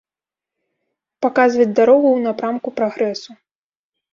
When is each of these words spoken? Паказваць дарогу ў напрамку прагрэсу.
Паказваць 1.27 1.69
дарогу 1.81 2.07
ў 2.15 2.19
напрамку 2.27 2.69
прагрэсу. 2.81 3.31